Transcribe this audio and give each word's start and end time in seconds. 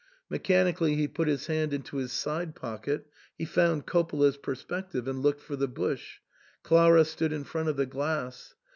Mechanically 0.31 0.95
he 0.95 1.07
put 1.07 1.27
his 1.27 1.45
hand 1.45 1.73
into 1.75 1.97
his 1.97 2.11
side 2.11 2.55
pocket; 2.55 3.05
he 3.37 3.45
found 3.45 3.85
Coppola's 3.85 4.35
perspective 4.35 5.07
and 5.07 5.21
looked 5.21 5.41
for 5.43 5.55
the 5.55 5.67
bush; 5.67 6.21
Clara 6.63 7.05
stood 7.05 7.31
in 7.31 7.43
front 7.43 7.69
of 7.69 7.77
the 7.77 7.85
glass. 7.85 8.55